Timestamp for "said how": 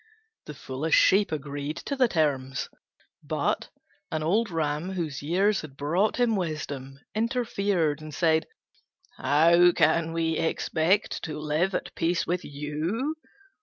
8.11-9.71